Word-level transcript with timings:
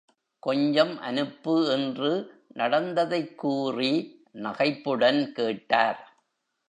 கொஞ்சம் 0.39 0.99
அனுப்பு 0.99 1.71
என்று 1.71 2.33
நடந்ததைக் 2.53 3.37
கூறி 3.37 4.25
நகைப்புடன் 4.33 5.31
கேட்டார். 5.31 6.17